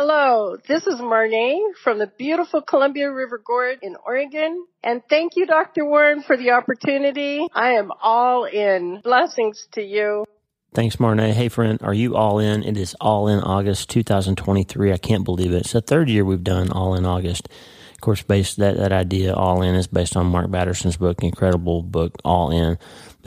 [0.00, 4.64] Hello, this is Marnay from the beautiful Columbia River Gorge in Oregon.
[4.80, 5.84] And thank you, Dr.
[5.84, 7.44] Warren, for the opportunity.
[7.52, 9.00] I am all in.
[9.02, 10.24] Blessings to you.
[10.72, 11.32] Thanks, Marnay.
[11.32, 12.62] Hey, friend, are you all in?
[12.62, 14.92] It is all in August 2023.
[14.92, 15.62] I can't believe it.
[15.62, 17.48] It's the third year we've done all in August.
[17.94, 21.82] Of course, based that, that idea all in is based on Mark Batterson's book, incredible
[21.82, 22.78] book, All In.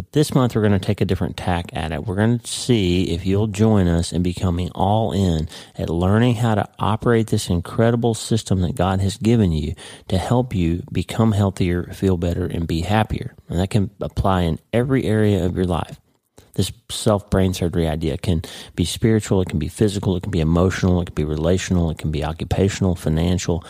[0.01, 2.07] But this month we're going to take a different tack at it.
[2.07, 5.47] We're going to see if you'll join us in becoming all in
[5.77, 9.75] at learning how to operate this incredible system that God has given you
[10.07, 13.35] to help you become healthier, feel better, and be happier.
[13.47, 15.99] And that can apply in every area of your life
[16.53, 18.41] this self brain surgery idea can
[18.75, 21.97] be spiritual, it can be physical, it can be emotional, it can be relational, it
[21.97, 23.63] can be occupational, financial,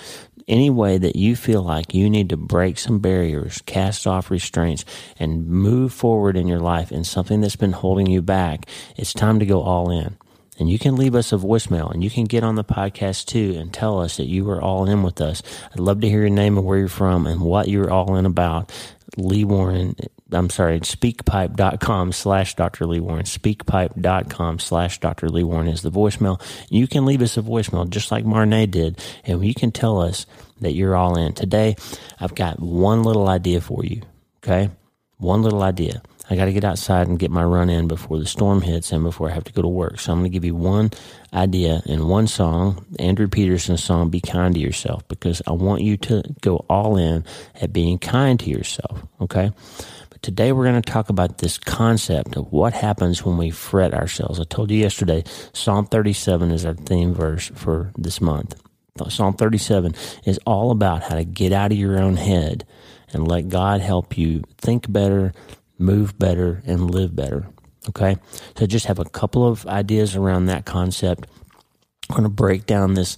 [0.48, 4.86] any way that you feel like you need to break some barriers, cast off restraints,
[5.20, 8.68] and move forward in your life in something that's been holding you back,
[8.98, 10.18] it's time to go all in.
[10.60, 13.56] And you can leave us a voicemail and you can get on the podcast too
[13.58, 15.42] and tell us that you were all in with us.
[15.72, 18.28] I'd love to hear your name and where you're from and what you're all in
[18.28, 18.72] about.
[19.18, 19.96] Lee Warren,
[20.32, 22.86] I'm sorry, speakpipe.com slash Dr.
[22.86, 23.26] Lee Warren.
[23.26, 25.30] Speakpipe.com slash Dr.
[25.30, 26.42] Lee Warren is the voicemail.
[26.70, 30.26] You can leave us a voicemail just like Marnay did, and you can tell us
[30.62, 31.34] that you're all in.
[31.34, 31.76] Today,
[32.20, 34.02] I've got one little idea for you.
[34.44, 34.70] Okay.
[35.18, 36.02] One little idea.
[36.32, 39.04] I got to get outside and get my run in before the storm hits and
[39.04, 40.00] before I have to go to work.
[40.00, 40.92] So I'm going to give you one
[41.34, 45.98] idea and one song, Andrew Peterson's song, Be Kind to Yourself, because I want you
[45.98, 47.26] to go all in
[47.60, 49.06] at being kind to yourself.
[49.20, 49.52] Okay.
[50.10, 53.94] But today we're going to talk about this concept of what happens when we fret
[53.94, 54.40] ourselves.
[54.40, 58.56] I told you yesterday, Psalm 37 is our theme verse for this month.
[59.10, 62.66] Psalm 37 is all about how to get out of your own head
[63.12, 65.34] and let God help you think better,
[65.82, 67.48] move better, and live better.
[67.90, 68.18] Okay?
[68.58, 71.28] So just have a couple of ideas around that concept.
[72.10, 73.18] I'm going to break down this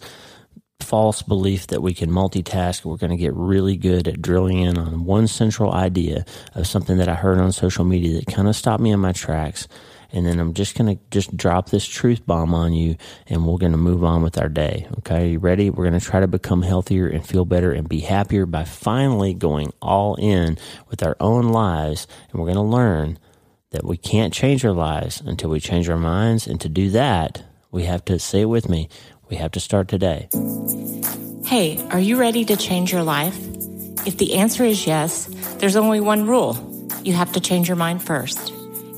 [0.80, 2.86] false belief that we can multitask.
[2.86, 6.98] We're going to get really good at drilling in on one central idea of something
[6.98, 9.68] that I heard on social media that kind of stopped me in my tracks.
[10.14, 12.96] And then I'm just going to just drop this truth bomb on you
[13.28, 14.88] and we're going to move on with our day.
[15.00, 15.32] Okay.
[15.32, 15.72] You ready?
[15.72, 19.34] We're going to try to become healthier and feel better and be happier by finally
[19.34, 20.60] going all in
[20.90, 22.08] with our own lives.
[22.32, 23.18] And we're going to learn
[23.72, 26.46] that we can't change our lives until we change our minds.
[26.46, 28.90] And to do that, we have to say it with me.
[29.30, 30.30] We have to start today.
[31.46, 33.36] Hey, are you ready to change your life?
[34.06, 35.26] If the answer is yes,
[35.58, 36.88] there's only one rule.
[37.04, 38.54] You have to change your mind first.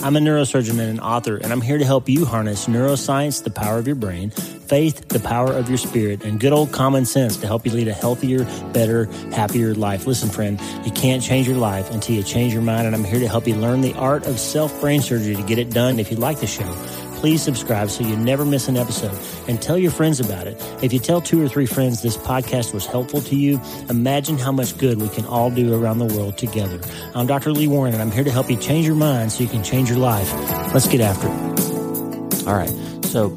[0.00, 3.50] I'm a neurosurgeon and an author, and I'm here to help you harness neuroscience, the
[3.50, 7.36] power of your brain, faith, the power of your spirit, and good old common sense
[7.38, 10.06] to help you lead a healthier, better, happier life.
[10.06, 13.18] Listen, friend, you can't change your life until you change your mind, and I'm here
[13.18, 15.98] to help you learn the art of self brain surgery to get it done.
[15.98, 16.70] If you like the show,
[17.18, 19.16] please subscribe so you never miss an episode
[19.48, 20.56] and tell your friends about it.
[20.82, 24.52] If you tell two or three friends this podcast was helpful to you, imagine how
[24.52, 26.80] much good we can all do around the world together.
[27.14, 27.52] I'm Dr.
[27.52, 29.88] Lee Warren and I'm here to help you change your mind so you can change
[29.88, 30.32] your life.
[30.72, 32.46] Let's get after it.
[32.46, 32.72] All right.
[33.06, 33.36] So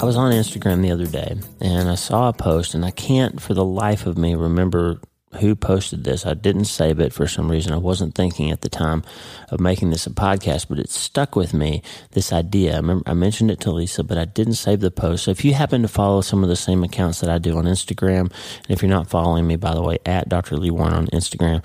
[0.00, 3.40] I was on Instagram the other day and I saw a post and I can't
[3.40, 5.00] for the life of me remember
[5.38, 6.26] who posted this.
[6.26, 7.72] I didn't save it for some reason.
[7.72, 9.04] I wasn't thinking at the time
[9.50, 11.82] of making this a podcast, but it stuck with me.
[12.12, 12.74] This idea.
[12.74, 15.24] I, remember, I mentioned it to Lisa, but I didn't save the post.
[15.24, 17.64] So if you happen to follow some of the same accounts that I do on
[17.64, 20.56] Instagram, and if you're not following me, by the way, at Dr.
[20.56, 21.62] Lee Warren on Instagram,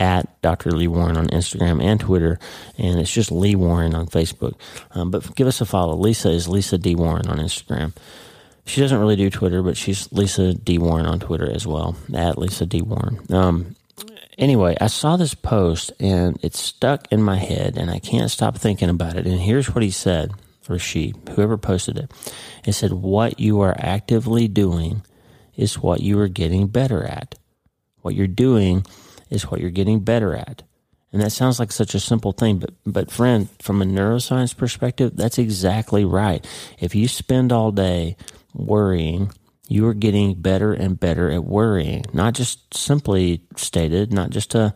[0.00, 0.72] at Dr.
[0.72, 2.38] Lee Warren on Instagram and Twitter,
[2.78, 4.54] and it's just Lee Warren on Facebook.
[4.92, 5.96] Um, but give us a follow.
[5.96, 7.92] Lisa is Lisa D Warren on Instagram.
[8.64, 12.38] She doesn't really do Twitter, but she's Lisa D Warren on Twitter as well, at
[12.38, 13.20] Lisa D Warren.
[13.30, 13.74] Um,
[14.38, 18.56] anyway, I saw this post and it stuck in my head, and I can't stop
[18.56, 19.26] thinking about it.
[19.26, 20.32] And here's what he said,
[20.68, 22.12] or she, whoever posted it.
[22.64, 25.02] It said, "What you are actively doing
[25.56, 27.34] is what you are getting better at.
[28.02, 28.86] What you're doing
[29.28, 30.62] is what you're getting better at."
[31.12, 35.14] And that sounds like such a simple thing, but, but friend, from a neuroscience perspective,
[35.14, 36.46] that's exactly right.
[36.80, 38.16] If you spend all day
[38.54, 39.32] worrying,
[39.68, 42.04] you are getting better and better at worrying.
[42.12, 44.74] Not just simply stated, not just a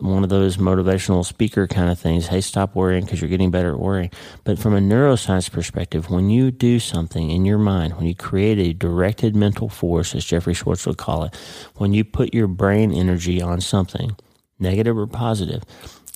[0.00, 2.26] one of those motivational speaker kind of things.
[2.26, 4.10] Hey, stop worrying because you're getting better at worrying.
[4.44, 8.58] But from a neuroscience perspective, when you do something in your mind, when you create
[8.58, 11.34] a directed mental force, as Jeffrey Schwartz would call it,
[11.76, 14.14] when you put your brain energy on something,
[14.58, 15.62] negative or positive,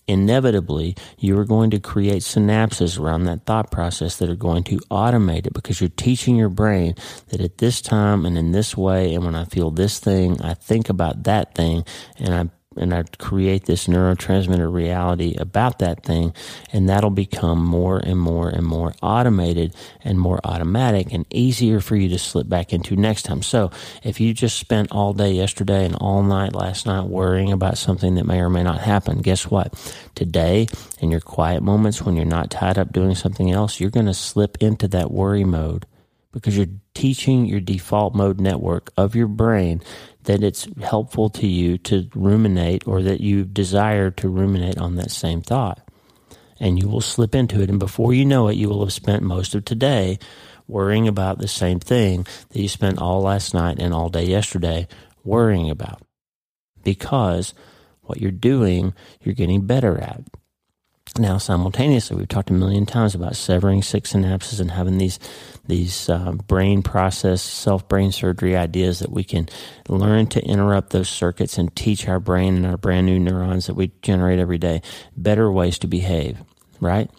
[0.07, 4.79] inevitably you are going to create synapses around that thought process that are going to
[4.91, 6.95] automate it because you're teaching your brain
[7.29, 10.55] that at this time and in this way and when I feel this thing, I
[10.55, 11.85] think about that thing
[12.19, 16.35] and I and I create this neurotransmitter reality about that thing,
[16.73, 19.75] and that'll become more and more and more automated
[20.05, 23.43] and more automatic and easier for you to slip back into next time.
[23.43, 23.71] So
[24.03, 28.15] if you just spent all day yesterday and all night last night worrying about something
[28.17, 29.75] that may or may not happen, guess what?
[30.15, 30.67] Today,
[30.99, 34.15] in your quiet moments when you're not tied up doing something else, you're going to
[34.15, 35.87] slip into that worry mode
[36.33, 39.81] because you're teaching your default mode network of your brain
[40.25, 45.11] that it's helpful to you to ruminate or that you desire to ruminate on that
[45.11, 45.81] same thought.
[46.59, 47.71] And you will slip into it.
[47.71, 50.19] And before you know it, you will have spent most of today
[50.69, 54.87] worrying about the same thing that you spent all last night and all day yesterday
[55.25, 56.03] worrying about.
[56.85, 57.53] Because
[58.03, 60.23] what you're doing, you're getting better at.
[61.19, 65.19] Now, simultaneously, we've talked a million times about severing six synapses and having these
[65.67, 69.49] these uh, brain process, self brain surgery ideas that we can
[69.89, 73.75] learn to interrupt those circuits and teach our brain and our brand new neurons that
[73.75, 74.81] we generate every day
[75.15, 76.39] better ways to behave,
[76.81, 77.11] right?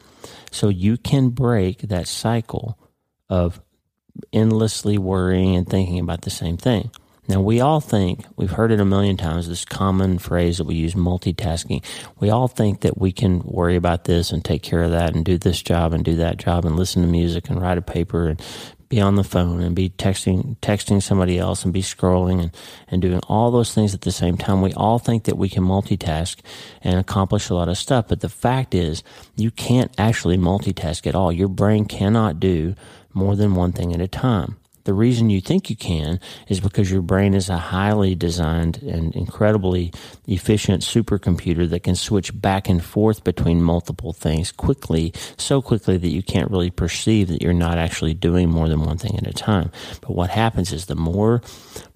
[0.49, 2.79] So you can break that cycle
[3.29, 3.61] of
[4.31, 6.89] endlessly worrying and thinking about the same thing.
[7.27, 10.75] Now, we all think, we've heard it a million times, this common phrase that we
[10.75, 11.83] use, multitasking.
[12.19, 15.23] We all think that we can worry about this and take care of that and
[15.23, 18.27] do this job and do that job and listen to music and write a paper
[18.27, 18.41] and
[18.89, 22.55] be on the phone and be texting texting somebody else and be scrolling and,
[22.89, 24.61] and doing all those things at the same time.
[24.61, 26.39] We all think that we can multitask
[26.83, 29.01] and accomplish a lot of stuff, but the fact is
[29.35, 31.31] you can't actually multitask at all.
[31.31, 32.75] Your brain cannot do
[33.13, 34.57] more than one thing at a time.
[34.85, 39.15] The reason you think you can is because your brain is a highly designed and
[39.15, 39.93] incredibly
[40.27, 46.09] efficient supercomputer that can switch back and forth between multiple things quickly, so quickly that
[46.09, 49.33] you can't really perceive that you're not actually doing more than one thing at a
[49.33, 49.71] time.
[50.01, 51.41] But what happens is the more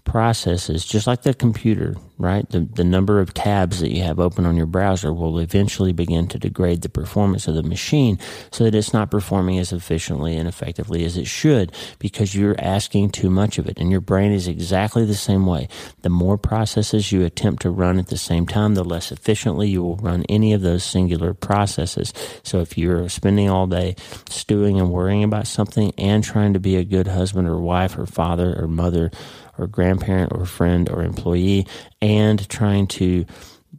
[0.08, 2.50] processes, just like the computer, right?
[2.50, 6.28] The, the number of tabs that you have open on your browser will eventually begin
[6.30, 8.18] to degrade the performance of the machine
[8.50, 13.10] so that it's not performing as efficiently and effectively as it should because you're asking
[13.10, 13.78] too much of it.
[13.78, 15.68] And your brain is exactly the same way.
[16.04, 19.84] The more processes you attempt to run at the same time, the less efficiently you
[19.84, 22.14] will run any of those singular processes.
[22.44, 23.98] So if you're spending all day
[24.30, 28.06] stewing and worrying about something and trying to be a good husband or wife or
[28.06, 29.12] father or mother,
[29.58, 31.68] or grandparent or friend or employee
[32.02, 33.26] and trying to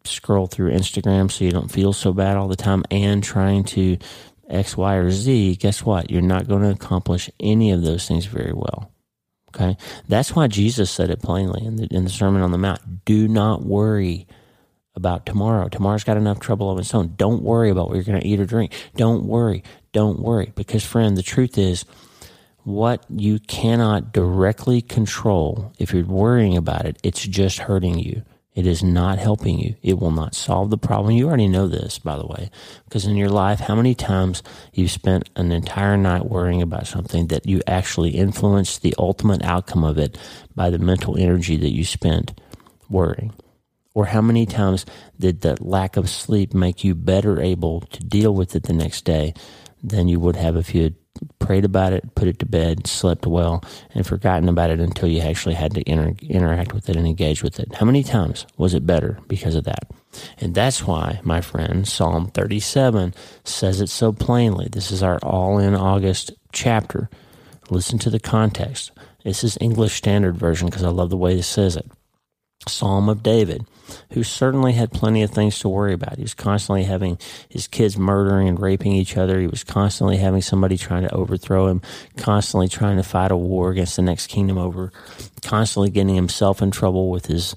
[0.05, 3.99] scroll through Instagram so you don't feel so bad all the time and trying to
[4.49, 6.11] X, Y, or Z, guess what?
[6.11, 8.91] You're not going to accomplish any of those things very well.
[9.55, 9.77] Okay.
[10.09, 13.05] That's why Jesus said it plainly in the, in the Sermon on the Mount.
[13.05, 14.27] Do not worry
[14.95, 15.69] about tomorrow.
[15.69, 17.15] Tomorrow's got enough trouble of its own.
[17.17, 18.73] Don't worry about what you're going to eat or drink.
[18.97, 19.63] Don't worry.
[19.93, 20.53] Don't worry.
[20.55, 21.85] Because friend, the truth is,
[22.69, 28.23] what you cannot directly control, if you're worrying about it, it's just hurting you.
[28.55, 29.75] It is not helping you.
[29.83, 31.15] It will not solve the problem.
[31.15, 32.51] You already know this, by the way,
[32.85, 34.43] because in your life, how many times
[34.75, 39.83] you've spent an entire night worrying about something that you actually influenced the ultimate outcome
[39.83, 40.19] of it
[40.55, 42.39] by the mental energy that you spent
[42.91, 43.33] worrying?
[43.95, 44.85] Or how many times
[45.19, 49.07] did the lack of sleep make you better able to deal with it the next
[49.07, 49.33] day
[49.83, 50.97] than you would have if you had
[51.39, 53.63] prayed about it, put it to bed, slept well,
[53.95, 57.43] and forgotten about it until you actually had to inter- interact with it and engage
[57.43, 57.75] with it.
[57.75, 59.91] How many times was it better because of that?
[60.39, 64.69] And that's why, my friend, Psalm 37 says it so plainly.
[64.71, 67.11] This is our all in August chapter.
[67.71, 68.91] Listen to the context.
[69.25, 71.91] This is English Standard Version because I love the way it says it.
[72.67, 73.65] Psalm of David,
[74.13, 76.17] who certainly had plenty of things to worry about.
[76.17, 79.39] He was constantly having his kids murdering and raping each other.
[79.41, 81.83] He was constantly having somebody trying to overthrow him,
[82.17, 84.93] constantly trying to fight a war against the next kingdom over,
[85.43, 87.55] constantly getting himself in trouble with his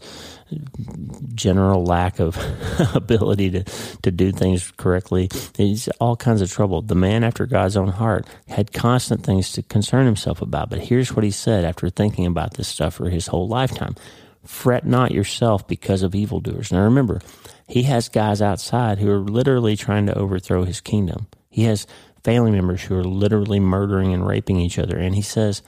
[1.34, 2.38] general lack of
[2.96, 3.64] ability to,
[4.04, 5.30] to do things correctly.
[5.56, 6.82] He's all kinds of trouble.
[6.82, 10.70] The man after God's own heart had constant things to concern himself about.
[10.70, 13.96] But here's what he said after thinking about this stuff for his whole lifetime.
[14.46, 16.72] Fret not yourself because of evildoers.
[16.72, 17.22] Now remember,
[17.68, 21.28] he has guys outside who are literally trying to overthrow his kingdom.
[21.50, 21.88] He has
[22.24, 24.98] family members who are literally murdering and raping each other.
[24.98, 25.62] And he says,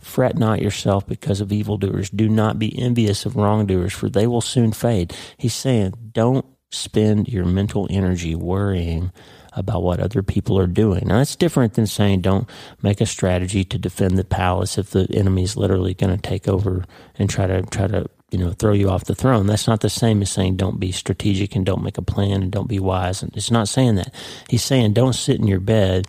[0.00, 2.10] Fret not yourself because of evildoers.
[2.10, 5.14] Do not be envious of wrongdoers, for they will soon fade.
[5.36, 9.12] He's saying, don't spend your mental energy worrying
[9.54, 11.06] about what other people are doing.
[11.06, 12.48] Now that's different than saying don't
[12.82, 16.48] make a strategy to defend the palace if the enemy is literally going to take
[16.48, 16.84] over
[17.16, 19.46] and try to try to you know throw you off the throne.
[19.46, 22.50] That's not the same as saying don't be strategic and don't make a plan and
[22.50, 23.22] don't be wise.
[23.22, 24.14] And it's not saying that.
[24.48, 26.06] He's saying don't sit in your bed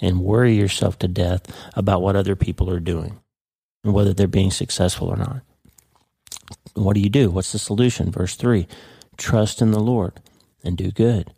[0.00, 1.42] and worry yourself to death
[1.74, 3.18] about what other people are doing
[3.84, 5.42] and whether they're being successful or not.
[6.74, 7.30] What do you do?
[7.30, 8.10] What's the solution?
[8.10, 8.66] Verse 3
[9.16, 10.20] Trust in the Lord
[10.64, 11.32] and do good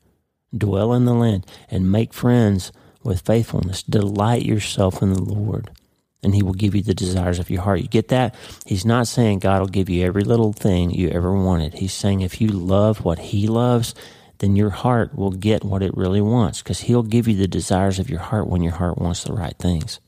[0.57, 3.83] dwell in the land, and make friends with faithfulness.
[3.83, 5.71] Delight yourself in the Lord,
[6.23, 7.81] and He will give you the desires of your heart.
[7.81, 8.35] You get that?
[8.67, 11.75] He's not saying God will give you every little thing you ever wanted.
[11.75, 13.95] He's saying if you love what He loves,
[14.39, 17.99] then your heart will get what it really wants because He'll give you the desires
[17.99, 20.01] of your heart when your heart wants the right things.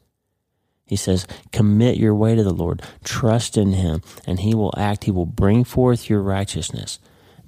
[0.87, 5.04] He says, commit your way to the Lord, trust in Him, and He will act.
[5.04, 6.99] He will bring forth your righteousness.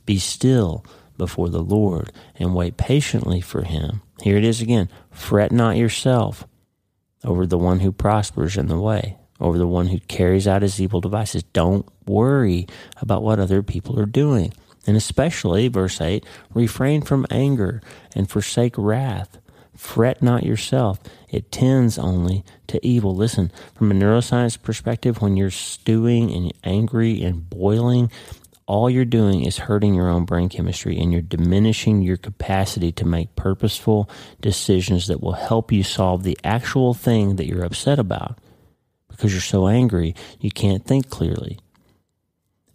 [0.07, 0.85] Be still
[1.17, 4.03] before the Lord and wait patiently for him.
[4.23, 6.47] Here it is again fret not yourself
[7.25, 10.81] over the one who prospers in the way, over the one who carries out his
[10.81, 11.43] evil devices.
[11.45, 12.67] Don't worry
[13.01, 14.53] about what other people are doing.
[14.87, 17.81] And especially, verse 8, refrain from anger
[18.17, 19.39] and forsake wrath.
[19.77, 20.99] Fret not yourself.
[21.31, 23.15] It tends only to evil.
[23.15, 28.11] Listen, from a neuroscience perspective, when you're stewing and angry and boiling,
[28.67, 33.05] all you're doing is hurting your own brain chemistry and you're diminishing your capacity to
[33.05, 34.09] make purposeful
[34.41, 38.39] decisions that will help you solve the actual thing that you're upset about.
[39.09, 41.59] Because you're so angry, you can't think clearly.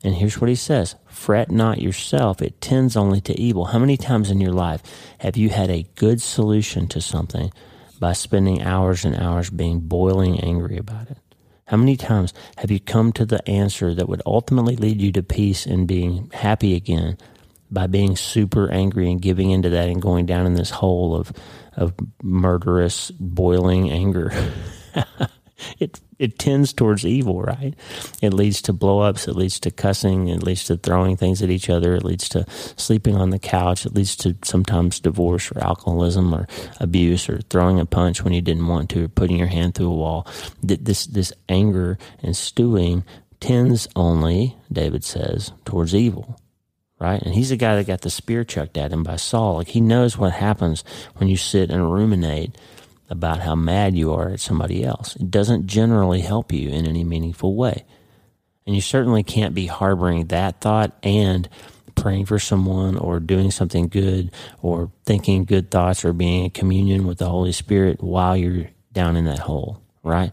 [0.03, 3.65] And here's what he says Fret not yourself, it tends only to evil.
[3.65, 4.83] How many times in your life
[5.19, 7.51] have you had a good solution to something
[7.99, 11.17] by spending hours and hours being boiling angry about it?
[11.67, 15.23] How many times have you come to the answer that would ultimately lead you to
[15.23, 17.17] peace and being happy again
[17.69, 21.33] by being super angry and giving into that and going down in this hole of
[21.75, 21.93] of
[22.23, 24.31] murderous boiling anger?
[25.79, 27.75] it it tends towards evil, right?
[28.21, 29.27] It leads to blowups.
[29.27, 30.29] It leads to cussing.
[30.29, 31.95] It leads to throwing things at each other.
[31.95, 32.45] It leads to
[32.75, 33.85] sleeping on the couch.
[33.85, 36.47] It leads to sometimes divorce or alcoholism or
[36.79, 39.91] abuse or throwing a punch when you didn't want to or putting your hand through
[39.91, 40.27] a wall.
[40.63, 43.03] This this anger and stewing
[43.39, 46.39] tends only, David says, towards evil.
[46.99, 47.21] Right?
[47.21, 49.57] And he's the guy that got the spear chucked at him by Saul.
[49.57, 50.83] Like he knows what happens
[51.17, 52.57] when you sit and ruminate
[53.09, 55.15] about how mad you are at somebody else.
[55.15, 57.85] It doesn't generally help you in any meaningful way.
[58.65, 61.47] And you certainly can't be harboring that thought and
[61.95, 67.07] praying for someone or doing something good or thinking good thoughts or being in communion
[67.07, 70.31] with the Holy Spirit while you're down in that hole, right?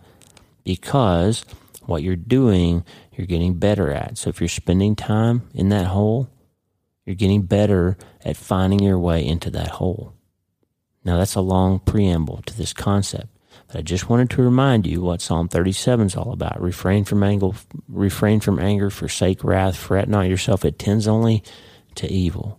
[0.64, 1.44] Because
[1.86, 4.18] what you're doing, you're getting better at.
[4.18, 6.28] So if you're spending time in that hole,
[7.04, 10.14] you're getting better at finding your way into that hole.
[11.04, 13.28] Now, that's a long preamble to this concept,
[13.66, 16.60] but I just wanted to remind you what Psalm 37 is all about.
[16.60, 17.50] Refrain from anger,
[17.88, 20.64] refrain from anger, forsake wrath, fret not yourself.
[20.64, 21.42] It tends only
[21.96, 22.58] to evil.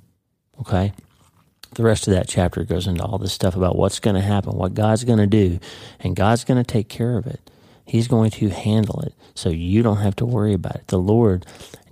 [0.59, 0.93] Okay?
[1.73, 4.53] The rest of that chapter goes into all this stuff about what's going to happen,
[4.53, 5.59] what God's going to do,
[5.99, 7.51] and God's going to take care of it.
[7.85, 10.87] He's going to handle it so you don't have to worry about it.
[10.87, 11.45] The Lord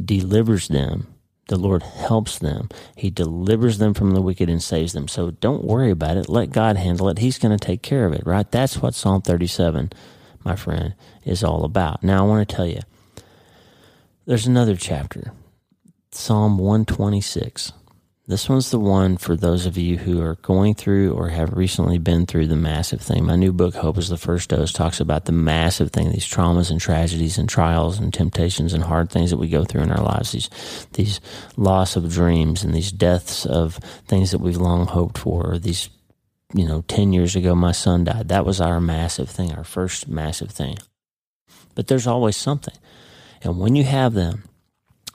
[0.03, 1.12] delivers them
[1.53, 2.67] the Lord helps them.
[2.95, 5.07] He delivers them from the wicked and saves them.
[5.07, 6.27] So don't worry about it.
[6.27, 7.19] Let God handle it.
[7.19, 8.49] He's going to take care of it, right?
[8.49, 9.91] That's what Psalm 37,
[10.43, 12.03] my friend, is all about.
[12.03, 12.79] Now, I want to tell you
[14.25, 15.31] there's another chapter,
[16.11, 17.71] Psalm 126.
[18.25, 21.97] This one's the one for those of you who are going through or have recently
[21.97, 23.25] been through the massive thing.
[23.25, 26.71] My new book, Hope is the First Dose, talks about the massive thing, these traumas
[26.71, 30.01] and tragedies and trials and temptations and hard things that we go through in our
[30.01, 30.49] lives, these,
[30.93, 31.19] these
[31.57, 33.75] loss of dreams and these deaths of
[34.07, 35.89] things that we've long hoped for, or these,
[36.53, 38.29] you know, 10 years ago, my son died.
[38.29, 40.77] That was our massive thing, our first massive thing.
[41.75, 42.75] But there's always something.
[43.41, 44.43] And when you have them,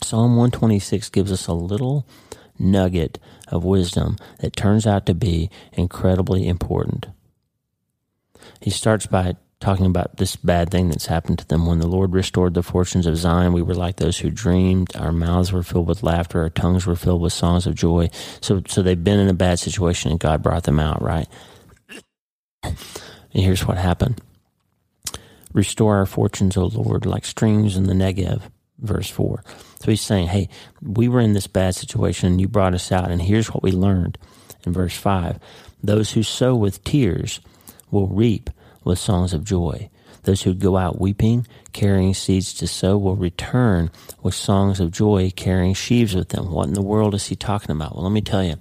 [0.04, 2.06] Psalm 126 gives us a little
[2.58, 7.06] nugget of wisdom that turns out to be incredibly important.
[8.60, 11.66] He starts by talking about this bad thing that's happened to them.
[11.66, 14.94] When the Lord restored the fortunes of Zion, we were like those who dreamed.
[14.96, 16.42] Our mouths were filled with laughter.
[16.42, 18.10] Our tongues were filled with songs of joy.
[18.40, 21.26] So, so they've been in a bad situation and God brought them out, right?
[22.62, 22.76] And
[23.32, 24.20] here's what happened.
[25.52, 28.42] Restore our fortunes, O Lord, like streams in the Negev
[28.78, 29.42] verse 4.
[29.80, 30.48] So he's saying, hey,
[30.82, 33.72] we were in this bad situation and you brought us out, and here's what we
[33.72, 34.18] learned
[34.64, 35.38] in verse 5
[35.82, 37.40] Those who sow with tears
[37.90, 38.50] will reap
[38.84, 39.90] with songs of joy.
[40.22, 43.90] Those who go out weeping, carrying seeds to sow, will return
[44.22, 46.50] with songs of joy, carrying sheaves with them.
[46.50, 47.94] What in the world is he talking about?
[47.94, 48.56] Well, let me tell you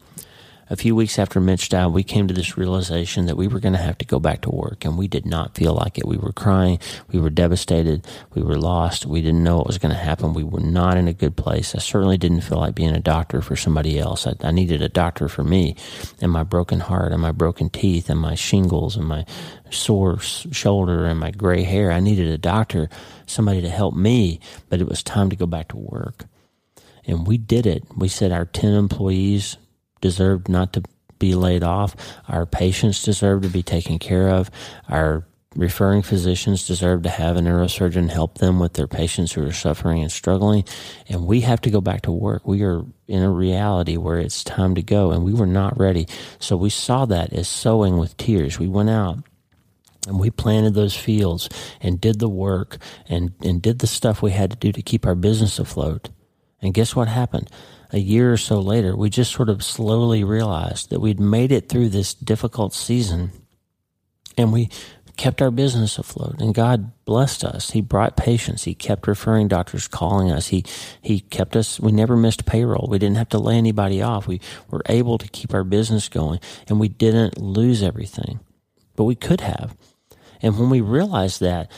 [0.69, 3.73] a few weeks after Mitch died, we came to this realization that we were going
[3.73, 6.05] to have to go back to work, and we did not feel like it.
[6.05, 6.79] We were crying,
[7.11, 10.33] we were devastated, we were lost, we didn't know what was going to happen.
[10.33, 11.73] We were not in a good place.
[11.73, 14.27] I certainly didn't feel like being a doctor for somebody else.
[14.27, 15.75] I, I needed a doctor for me
[16.21, 19.25] and my broken heart and my broken teeth and my shingles and my
[19.69, 21.91] sore shoulder and my gray hair.
[21.91, 22.89] I needed a doctor,
[23.25, 26.25] somebody to help me, but it was time to go back to work.
[27.05, 27.85] And we did it.
[27.95, 29.57] We said our 10 employees
[30.01, 30.83] deserved not to
[31.19, 31.95] be laid off.
[32.27, 34.51] Our patients deserve to be taken care of.
[34.87, 35.25] Our
[35.55, 40.01] referring physicians deserve to have a neurosurgeon help them with their patients who are suffering
[40.01, 40.63] and struggling.
[41.09, 42.47] And we have to go back to work.
[42.47, 46.07] We are in a reality where it's time to go, and we were not ready.
[46.39, 48.59] So we saw that as sowing with tears.
[48.59, 49.19] We went out
[50.07, 51.49] and we planted those fields
[51.81, 52.77] and did the work
[53.09, 56.09] and, and did the stuff we had to do to keep our business afloat.
[56.61, 57.49] And guess what happened?
[57.91, 61.69] A year or so later, we just sort of slowly realized that we'd made it
[61.69, 63.31] through this difficult season
[64.37, 64.69] and we
[65.15, 67.71] kept our business afloat and God blessed us.
[67.71, 68.65] He brought patients.
[68.65, 70.47] He kept referring doctors calling us.
[70.47, 70.63] He,
[71.01, 72.87] he kept us, we never missed payroll.
[72.87, 74.27] We didn't have to lay anybody off.
[74.27, 78.41] We were able to keep our business going and we didn't lose everything,
[78.95, 79.75] but we could have.
[80.41, 81.71] And when we realized that,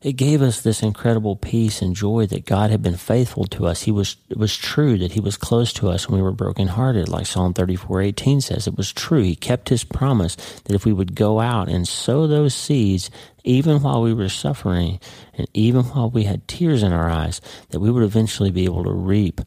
[0.00, 3.82] it gave us this incredible peace and joy that God had been faithful to us.
[3.82, 7.08] He was, it was true that He was close to us when we were brokenhearted,
[7.08, 8.68] like Psalm 34 18 says.
[8.68, 9.22] It was true.
[9.22, 13.10] He kept His promise that if we would go out and sow those seeds,
[13.42, 15.00] even while we were suffering
[15.34, 17.40] and even while we had tears in our eyes,
[17.70, 19.40] that we would eventually be able to reap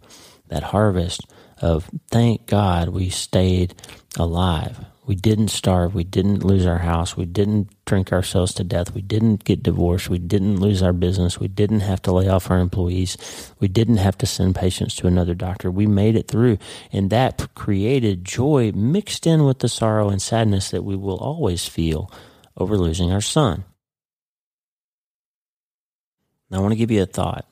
[0.49, 1.21] that harvest
[1.61, 3.73] of thank God we stayed
[4.17, 4.85] alive.
[5.03, 5.95] We didn't starve.
[5.95, 7.17] We didn't lose our house.
[7.17, 8.93] We didn't drink ourselves to death.
[8.93, 10.09] We didn't get divorced.
[10.09, 11.39] We didn't lose our business.
[11.39, 13.17] We didn't have to lay off our employees.
[13.59, 15.71] We didn't have to send patients to another doctor.
[15.71, 16.59] We made it through.
[16.91, 21.65] And that created joy mixed in with the sorrow and sadness that we will always
[21.65, 22.11] feel
[22.55, 23.63] over losing our son.
[26.51, 27.47] Now, I want to give you a thought.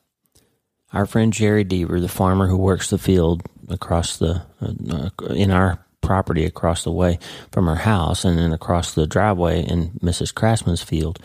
[0.94, 5.80] Our friend Jerry Deaver, the farmer who works the field across the uh, in our
[6.02, 7.20] property across the way
[7.52, 10.34] from her house and then across the driveway in Mrs.
[10.34, 11.20] Craftsman's field.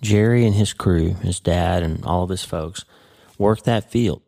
[0.00, 2.84] Jerry and his crew, his dad and all of his folks,
[3.38, 4.22] work that field.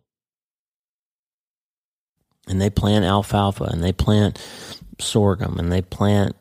[2.48, 4.44] And they plant alfalfa and they plant
[4.98, 6.36] sorghum and they plant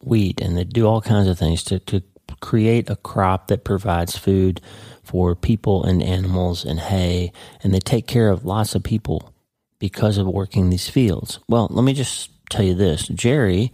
[0.00, 2.02] wheat and they do all kinds of things to, to
[2.40, 4.60] create a crop that provides food
[5.02, 7.32] for people and animals and hay.
[7.62, 9.34] And they take care of lots of people
[9.78, 11.40] because of working these fields.
[11.48, 13.72] Well, let me just tell you this Jerry,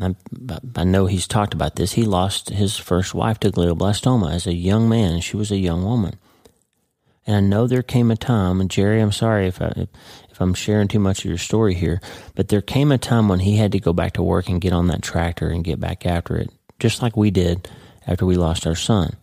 [0.00, 0.14] I,
[0.76, 1.92] I know he's talked about this.
[1.92, 5.20] He lost his first wife to glioblastoma as a young man.
[5.20, 6.18] She was a young woman.
[7.26, 9.86] And I know there came a time, and Jerry, I'm sorry if, I,
[10.30, 12.00] if I'm sharing too much of your story here,
[12.34, 14.74] but there came a time when he had to go back to work and get
[14.74, 17.66] on that tractor and get back after it, just like we did
[18.06, 19.16] after we lost our son.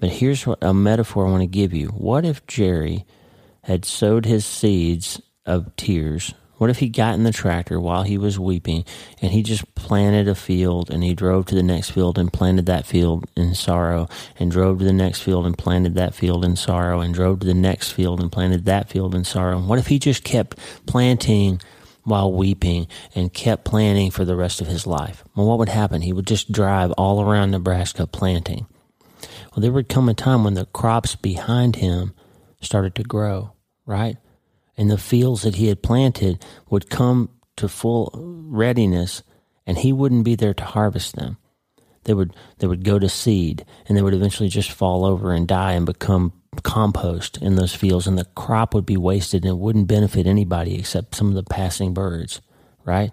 [0.00, 1.88] But here's what, a metaphor I want to give you.
[1.88, 3.06] What if Jerry
[3.64, 8.16] had sowed his seeds of tears what if he got in the tractor while he
[8.16, 8.84] was weeping
[9.20, 12.66] and he just planted a field and he drove to the next field and planted
[12.66, 16.54] that field in sorrow and drove to the next field and planted that field in
[16.54, 19.58] sorrow and drove to the next field and planted that field in sorrow?
[19.58, 21.60] What if he just kept planting
[22.04, 25.24] while weeping and kept planting for the rest of his life?
[25.34, 26.02] Well, what would happen?
[26.02, 28.66] He would just drive all around Nebraska planting.
[29.50, 32.14] Well, there would come a time when the crops behind him
[32.60, 33.50] started to grow,
[33.84, 34.16] right?
[34.76, 39.22] And the fields that he had planted would come to full readiness
[39.66, 41.36] and he wouldn't be there to harvest them.
[42.04, 45.46] They would they would go to seed and they would eventually just fall over and
[45.46, 46.32] die and become
[46.62, 50.78] compost in those fields and the crop would be wasted and it wouldn't benefit anybody
[50.78, 52.40] except some of the passing birds,
[52.84, 53.12] right?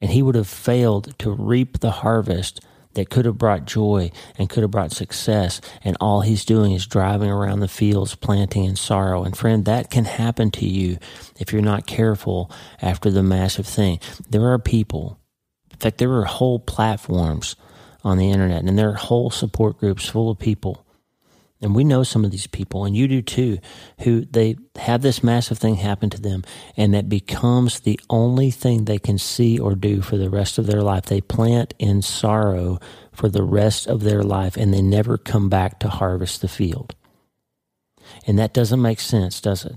[0.00, 2.60] And he would have failed to reap the harvest
[2.98, 5.60] that could have brought joy and could have brought success.
[5.84, 9.22] And all he's doing is driving around the fields, planting in sorrow.
[9.22, 10.98] And friend, that can happen to you
[11.38, 12.50] if you're not careful
[12.82, 14.00] after the massive thing.
[14.28, 15.20] There are people,
[15.70, 17.54] in fact, there are whole platforms
[18.02, 20.84] on the internet and there are whole support groups full of people
[21.60, 23.58] and we know some of these people, and you do too,
[24.00, 26.44] who they have this massive thing happen to them,
[26.76, 30.66] and that becomes the only thing they can see or do for the rest of
[30.66, 31.06] their life.
[31.06, 32.78] They plant in sorrow
[33.12, 36.94] for the rest of their life, and they never come back to harvest the field.
[38.26, 39.74] And that doesn't make sense, does it?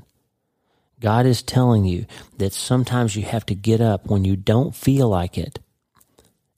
[0.99, 2.05] God is telling you
[2.37, 5.57] that sometimes you have to get up when you don't feel like it,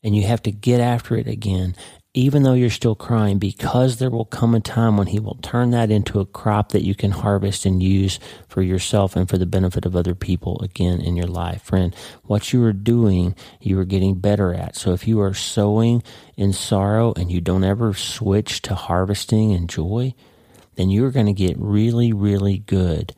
[0.04, 1.76] and you have to get after it again
[2.16, 5.72] even though you're still crying, because there will come a time when He will turn
[5.72, 9.48] that into a crop that you can harvest and use for yourself and for the
[9.48, 11.64] benefit of other people again in your life.
[11.64, 14.76] Friend, what you are doing, you are getting better at.
[14.76, 16.04] So if you are sowing
[16.38, 20.14] in sorrow and you don't ever switch to harvesting in joy,
[20.76, 23.16] then you're going to get really, really good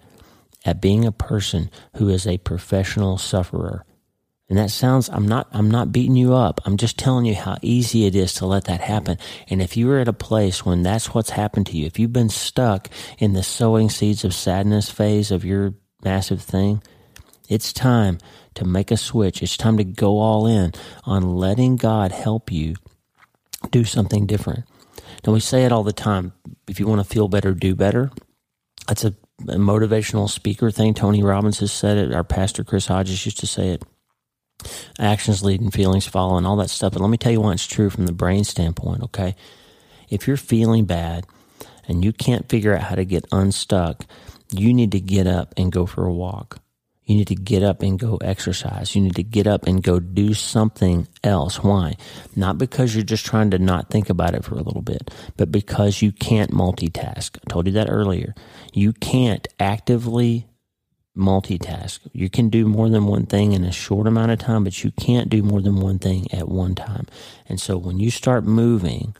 [0.63, 3.85] at being a person who is a professional sufferer
[4.47, 6.61] and that sounds, I'm not, I'm not beating you up.
[6.65, 9.17] I'm just telling you how easy it is to let that happen.
[9.49, 12.29] And if you're at a place when that's what's happened to you, if you've been
[12.29, 16.83] stuck in the sowing seeds of sadness phase of your massive thing,
[17.49, 18.19] it's time
[18.53, 19.41] to make a switch.
[19.41, 20.73] It's time to go all in
[21.05, 22.75] on letting God help you
[23.71, 24.65] do something different.
[25.25, 26.33] Now we say it all the time.
[26.67, 28.11] If you want to feel better, do better.
[28.87, 30.93] That's a, a motivational speaker thing.
[30.93, 32.13] Tony Robbins has said it.
[32.13, 33.83] Our pastor Chris Hodges used to say it
[34.99, 36.93] actions leading feelings follow and all that stuff.
[36.93, 39.35] But let me tell you why it's true from the brain standpoint, okay?
[40.09, 41.25] If you're feeling bad
[41.87, 44.05] and you can't figure out how to get unstuck,
[44.51, 46.59] you need to get up and go for a walk.
[47.05, 48.95] You need to get up and go exercise.
[48.95, 51.63] You need to get up and go do something else.
[51.63, 51.97] Why?
[52.35, 55.51] Not because you're just trying to not think about it for a little bit, but
[55.51, 57.37] because you can't multitask.
[57.37, 58.33] I told you that earlier.
[58.73, 60.47] You can't actively
[61.15, 61.99] multitask.
[62.13, 64.91] You can do more than one thing in a short amount of time, but you
[64.91, 67.07] can't do more than one thing at one time.
[67.47, 69.15] And so when you start moving,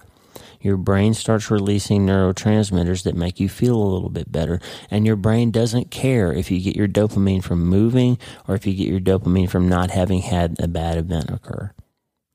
[0.65, 4.59] your brain starts releasing neurotransmitters that make you feel a little bit better.
[4.89, 8.73] And your brain doesn't care if you get your dopamine from moving or if you
[8.73, 11.71] get your dopamine from not having had a bad event occur.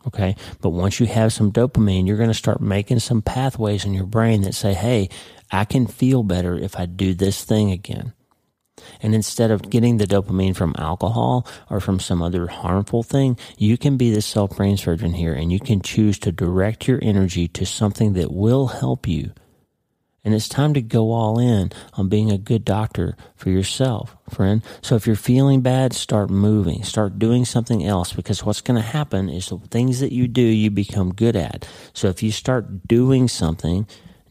[0.06, 0.36] Okay.
[0.60, 4.06] But once you have some dopamine, you're going to start making some pathways in your
[4.06, 5.08] brain that say, Hey,
[5.50, 8.12] I can feel better if I do this thing again.
[9.02, 13.76] And instead of getting the dopamine from alcohol or from some other harmful thing, you
[13.76, 17.48] can be the self brain surgeon here and you can choose to direct your energy
[17.48, 19.32] to something that will help you.
[20.22, 24.62] And it's time to go all in on being a good doctor for yourself, friend.
[24.82, 28.86] So if you're feeling bad, start moving, start doing something else because what's going to
[28.86, 31.66] happen is the things that you do, you become good at.
[31.94, 33.86] So if you start doing something,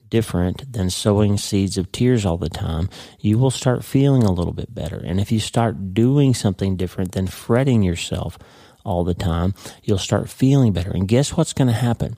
[0.10, 4.54] different than sowing seeds of tears all the time, you will start feeling a little
[4.54, 4.98] bit better.
[4.98, 8.38] And if you start doing something different than fretting yourself
[8.84, 10.92] all the time, you'll start feeling better.
[10.92, 12.18] And guess what's going to happen?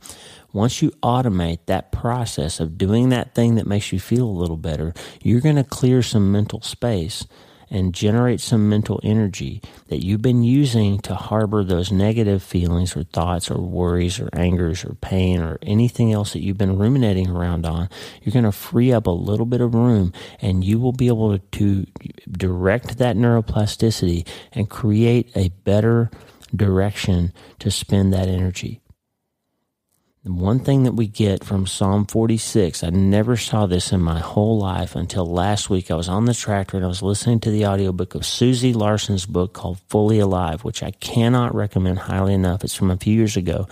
[0.54, 4.58] Once you automate that process of doing that thing that makes you feel a little
[4.58, 7.26] better, you're going to clear some mental space
[7.72, 13.04] and generate some mental energy that you've been using to harbor those negative feelings or
[13.04, 17.66] thoughts or worries or angers or pain or anything else that you've been ruminating around
[17.66, 17.90] on,
[18.22, 21.40] you're going to free up a little bit of room and you will be able
[21.40, 21.86] to
[22.30, 26.12] direct that neuroplasticity and create a better
[26.54, 28.81] direction to spend that energy.
[30.24, 34.20] The one thing that we get from Psalm 46, I never saw this in my
[34.20, 35.90] whole life until last week.
[35.90, 39.26] I was on the tractor and I was listening to the audiobook of Susie Larson's
[39.26, 42.64] book called Fully Alive, which I cannot recommend highly enough.
[42.64, 43.68] It's from a few years ago.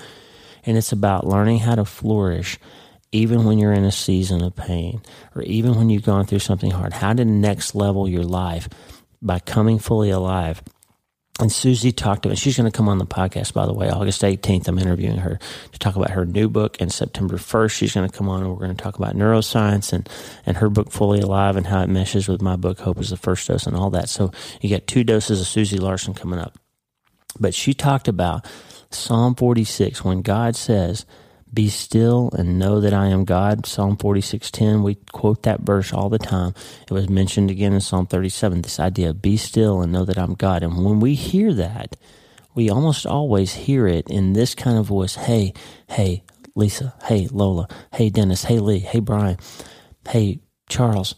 [0.66, 2.58] And it's about learning how to flourish
[3.12, 5.04] even when you're in a season of pain
[5.36, 6.94] or even when you've gone through something hard.
[6.94, 8.68] How to next level your life
[9.22, 10.64] by coming fully alive.
[11.40, 14.24] And Susie talked about, she's going to come on the podcast, by the way, August
[14.24, 14.68] 18th.
[14.68, 15.40] I'm interviewing her
[15.72, 16.76] to talk about her new book.
[16.82, 19.94] And September 1st, she's going to come on and we're going to talk about neuroscience
[19.94, 20.08] and,
[20.46, 23.18] and her book, Fully Alive, and how it meshes with my book, Hope is the
[23.18, 24.10] First Dose, and all that.
[24.10, 26.60] So you get two doses of Susie Larson coming up.
[27.40, 28.46] But she talked about
[28.92, 31.06] Psalm 46 when God says,
[31.54, 33.66] be still and know that I am God.
[33.66, 34.84] Psalm 46:10.
[34.84, 36.54] We quote that verse all the time.
[36.88, 38.62] It was mentioned again in Psalm 37.
[38.62, 40.64] This idea of be still and know that I'm God.
[40.64, 41.96] And when we hear that,
[42.56, 45.16] we almost always hear it in this kind of voice.
[45.16, 45.54] Hey,
[45.90, 46.24] hey,
[46.56, 46.94] Lisa.
[47.06, 47.68] Hey, Lola.
[47.94, 48.46] Hey, Dennis.
[48.46, 48.80] Hey, Lee.
[48.80, 49.38] Hey, Brian.
[50.08, 51.16] Hey, Charles.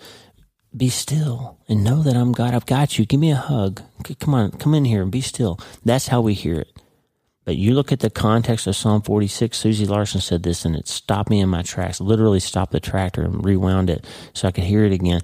[0.76, 2.54] Be still and know that I'm God.
[2.54, 3.06] I've got you.
[3.06, 3.82] Give me a hug.
[4.20, 5.60] Come on, come in here and be still.
[5.84, 6.71] That's how we hear it.
[7.44, 10.88] But you look at the context of Psalm 46, Susie Larson said this and it
[10.88, 14.66] stopped me in my tracks, literally stopped the tractor and rewound it so I could
[14.66, 15.22] hear it again.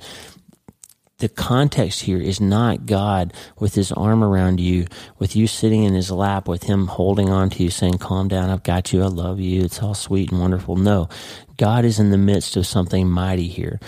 [1.19, 4.85] The context here is not God with his arm around you,
[5.17, 8.51] with you sitting in his lap, with him holding on to you, saying, Calm down,
[8.51, 10.75] I've got you, I love you, it's all sweet and wonderful.
[10.75, 11.09] No,
[11.57, 13.79] God is in the midst of something mighty here.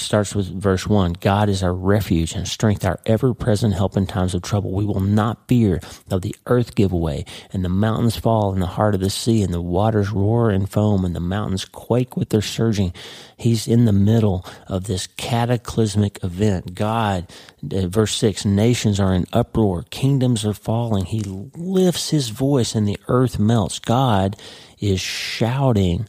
[0.00, 4.06] Starts with verse 1 God is our refuge and strength, our ever present help in
[4.06, 4.72] times of trouble.
[4.72, 8.66] We will not fear though the earth give way and the mountains fall in the
[8.66, 12.30] heart of the sea and the waters roar and foam and the mountains quake with
[12.30, 12.92] their surging.
[13.36, 16.74] He's in the middle of this cataclysmic event.
[16.74, 17.30] God,
[17.72, 21.04] uh, verse 6 nations are in uproar, kingdoms are falling.
[21.04, 23.78] He lifts his voice and the earth melts.
[23.78, 24.36] God
[24.80, 26.06] is shouting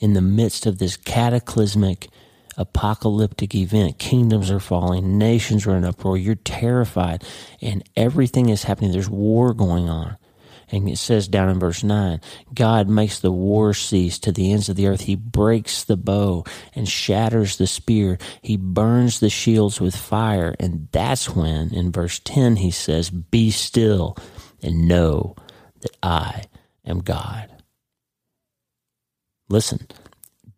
[0.00, 2.08] in the midst of this cataclysmic
[2.56, 3.98] apocalyptic event.
[3.98, 7.24] Kingdoms are falling, nations are in uproar, you're terrified,
[7.60, 8.92] and everything is happening.
[8.92, 10.16] There's war going on.
[10.68, 12.20] And it says down in verse 9,
[12.52, 15.02] God makes the war cease to the ends of the earth.
[15.02, 18.18] He breaks the bow and shatters the spear.
[18.42, 20.56] He burns the shields with fire.
[20.58, 24.16] And that's when, in verse 10, he says, Be still
[24.60, 25.36] and know
[25.82, 26.44] that I
[26.84, 27.52] am God.
[29.48, 29.86] Listen,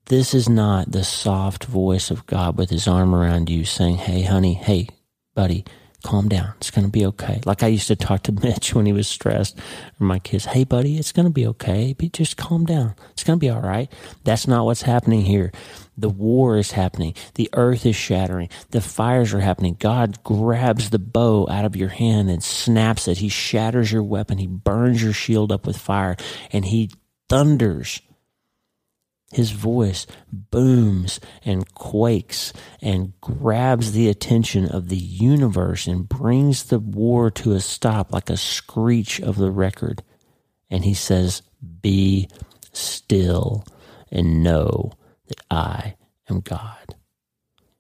[0.09, 4.23] this is not the soft voice of God with his arm around you saying, Hey,
[4.23, 4.88] honey, hey,
[5.35, 5.66] buddy,
[6.03, 6.55] calm down.
[6.57, 7.40] It's going to be okay.
[7.44, 9.59] Like I used to talk to Mitch when he was stressed
[10.01, 10.47] or my kids.
[10.47, 11.92] Hey, buddy, it's going to be okay.
[11.92, 12.94] Be, just calm down.
[13.11, 13.92] It's going to be all right.
[14.25, 15.53] That's not what's happening here.
[15.99, 17.14] The war is happening.
[17.35, 18.49] The earth is shattering.
[18.71, 19.77] The fires are happening.
[19.79, 23.18] God grabs the bow out of your hand and snaps it.
[23.18, 24.38] He shatters your weapon.
[24.38, 26.16] He burns your shield up with fire
[26.51, 26.90] and he
[27.29, 28.01] thunders
[29.32, 36.78] his voice booms and quakes and grabs the attention of the universe and brings the
[36.78, 40.02] war to a stop like a screech of the record.
[40.70, 41.42] And he says,
[41.82, 42.28] Be
[42.72, 43.64] still
[44.10, 44.92] and know
[45.28, 45.96] that I
[46.30, 46.94] am God.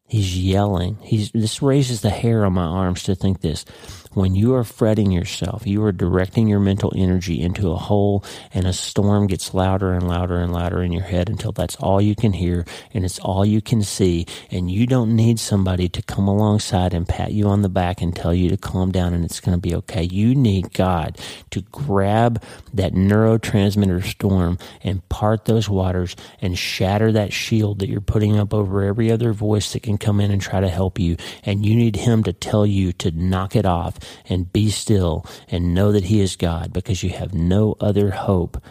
[0.06, 0.96] He's yelling.
[1.02, 3.64] He's, this raises the hair on my arms to think this.
[4.18, 8.66] When you are fretting yourself, you are directing your mental energy into a hole and
[8.66, 12.16] a storm gets louder and louder and louder in your head until that's all you
[12.16, 14.26] can hear and it's all you can see.
[14.50, 18.12] And you don't need somebody to come alongside and pat you on the back and
[18.12, 20.02] tell you to calm down and it's going to be okay.
[20.02, 21.16] You need God
[21.50, 22.42] to grab
[22.74, 28.52] that neurotransmitter storm and part those waters and shatter that shield that you're putting up
[28.52, 31.16] over every other voice that can come in and try to help you.
[31.44, 35.74] And you need Him to tell you to knock it off and be still and
[35.74, 38.62] know that He is God because you have no other hope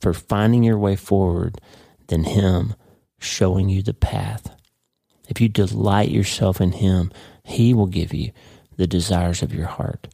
[0.00, 1.60] for finding your way forward
[2.08, 2.74] than Him
[3.18, 4.54] showing you the path.
[5.28, 7.12] If you delight yourself in Him,
[7.44, 8.32] He will give you
[8.76, 10.08] the desires of your heart.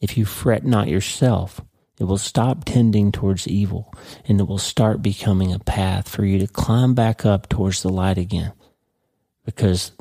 [0.00, 1.60] If you fret not yourself,
[1.98, 3.92] it will stop tending towards evil
[4.28, 7.88] and it will start becoming a path for you to climb back up towards the
[7.88, 8.52] light again.
[9.44, 9.92] Because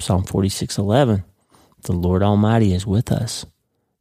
[0.00, 1.24] Psalm 46:11
[1.84, 3.46] the Lord Almighty is with us.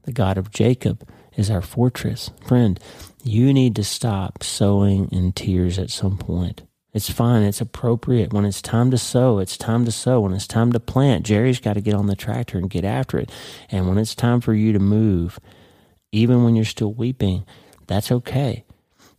[0.04, 2.32] The God of Jacob is our fortress.
[2.46, 2.80] Friend,
[3.24, 6.64] you need to stop sowing in tears at some point.
[6.94, 7.42] It's fine.
[7.42, 8.34] It's appropriate.
[8.34, 10.22] When it's time to sow, it's time to sow.
[10.22, 13.18] When it's time to plant, Jerry's got to get on the tractor and get after
[13.18, 13.32] it.
[13.70, 15.40] And when it's time for you to move,
[16.12, 17.46] even when you're still weeping,
[17.88, 18.66] that's okay.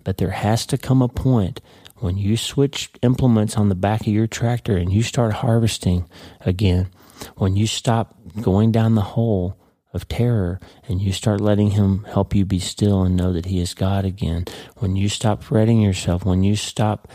[0.04, 1.60] But there has to come a point
[1.96, 6.08] when you switch implements on the back of your tractor and you start harvesting
[6.42, 6.88] again
[7.36, 9.58] when you stop going down the hole
[9.92, 13.60] of terror and you start letting him help you be still and know that he
[13.60, 14.44] is God again,
[14.78, 17.08] when you stop fretting yourself, when you stop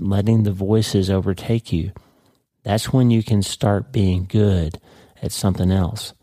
[0.00, 1.92] letting the voices overtake you,
[2.64, 4.78] that's when you can start being good
[5.20, 6.14] at something else.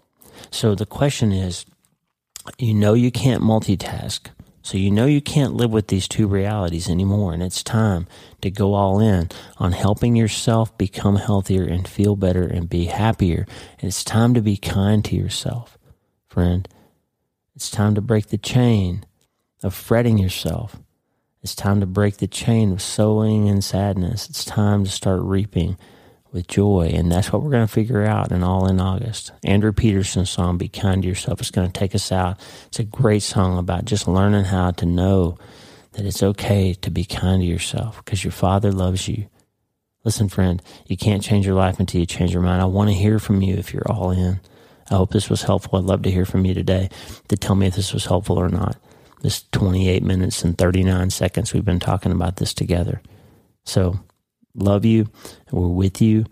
[0.51, 1.65] So the question is,
[2.57, 4.27] you know you can't multitask.
[4.69, 8.05] So you know you can't live with these two realities anymore, and it's time
[8.41, 13.47] to go all in on helping yourself become healthier and feel better and be happier.
[13.79, 15.79] And it's time to be kind to yourself,
[16.27, 16.69] friend.
[17.55, 19.05] It's time to break the chain
[19.63, 20.75] of fretting yourself.
[21.41, 24.29] It's time to break the chain of sowing in sadness.
[24.29, 25.79] It's time to start reaping
[26.31, 26.91] with joy.
[26.93, 29.31] And that's what we're going to figure out in All in August.
[29.43, 32.39] Andrew Peterson's song, Be Kind to Yourself, is going to take us out.
[32.67, 35.37] It's a great song about just learning how to know
[35.93, 39.27] that it's okay to be kind to yourself because your Father loves you.
[40.03, 42.61] Listen, friend, you can't change your life until you change your mind.
[42.61, 44.39] I want to hear from you if you're all in.
[44.89, 45.77] I hope this was helpful.
[45.77, 46.89] I'd love to hear from you today
[47.27, 48.77] to tell me if this was helpful or not.
[49.21, 53.01] This 28 minutes and 39 seconds we've been talking about this together.
[53.65, 53.99] So,
[54.55, 55.07] love you.
[55.51, 56.25] We're with you.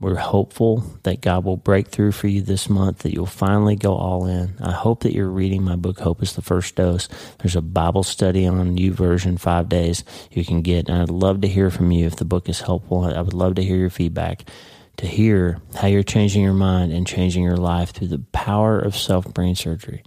[0.00, 3.94] We're hopeful that God will break through for you this month, that you'll finally go
[3.94, 4.54] all in.
[4.58, 7.06] I hope that you're reading my book, Hope is the First Dose.
[7.38, 10.88] There's a Bible study on YouVersion, five days you can get.
[10.88, 13.04] And I'd love to hear from you if the book is helpful.
[13.04, 14.48] I would love to hear your feedback,
[14.96, 18.96] to hear how you're changing your mind and changing your life through the power of
[18.96, 20.02] self brain surgery.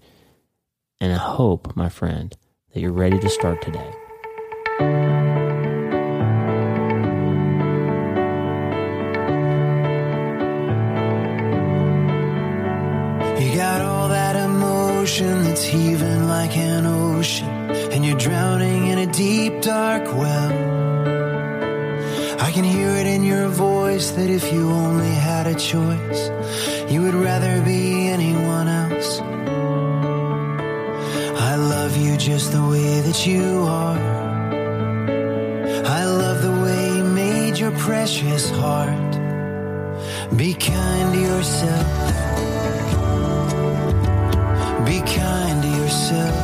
[0.99, 2.35] And I hope, my friend,
[2.73, 3.93] that you're ready to start today.
[15.21, 20.51] That's heaving like an ocean, and you're drowning in a deep, dark well.
[22.41, 26.31] I can hear it in your voice that if you only had a choice,
[26.91, 29.19] you would rather be anyone else.
[31.51, 33.99] I love you just the way that you are.
[35.85, 39.11] I love the way you made your precious heart.
[40.35, 42.32] Be kind to yourself.
[44.85, 46.35] Be kind to yourself.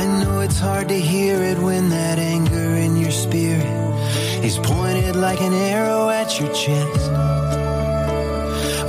[0.00, 3.64] I know it's hard to hear it when that anger in your spirit
[4.44, 7.10] is pointed like an arrow at your chest.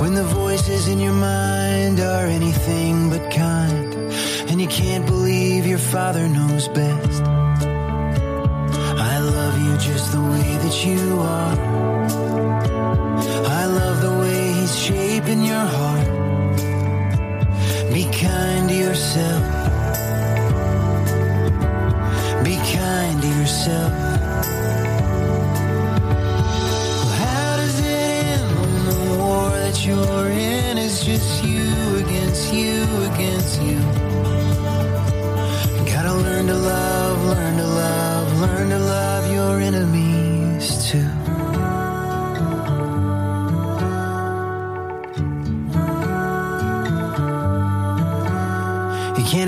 [0.00, 3.94] When the voices in your mind are anything but kind,
[4.50, 7.22] and you can't believe your father knows best.
[9.12, 12.21] I love you just the way that you are.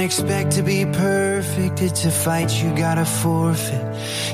[0.04, 1.80] Expect to be perfect.
[1.80, 3.84] It's a fight you gotta forfeit.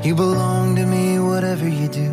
[0.05, 2.11] You belong to me, whatever you do.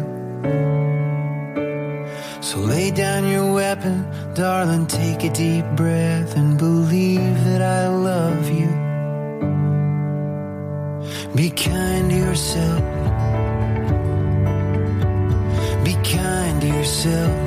[2.41, 4.86] So lay down your weapon, darling.
[4.86, 8.70] Take a deep breath and believe that I love you.
[11.36, 12.84] Be kind to yourself.
[15.84, 17.47] Be kind to yourself.